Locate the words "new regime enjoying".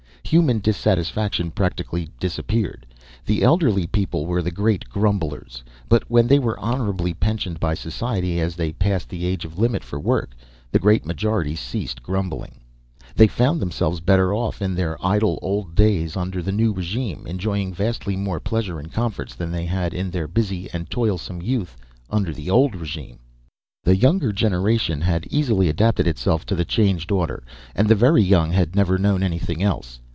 16.53-17.73